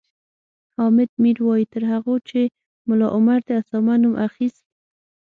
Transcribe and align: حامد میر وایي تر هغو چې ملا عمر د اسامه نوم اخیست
حامد 0.77 1.09
میر 1.23 1.37
وایي 1.45 1.65
تر 1.73 1.83
هغو 1.91 2.15
چې 2.29 2.39
ملا 2.87 3.07
عمر 3.15 3.39
د 3.47 3.49
اسامه 3.61 3.95
نوم 4.03 4.13
اخیست 4.27 4.63